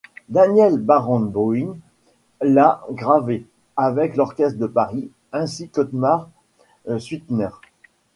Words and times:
Daniel 0.29 0.79
Barenboïm 0.79 1.77
l'a 2.41 2.81
gravé, 2.89 3.45
avec 3.77 4.15
l'Orchestre 4.15 4.57
de 4.57 4.65
Paris, 4.65 5.11
ainsi 5.31 5.69
qu'Otmar 5.69 6.27
Suitner. 6.97 7.49